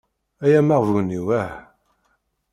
[0.43, 1.51] Ay amaɣbun-iw ah.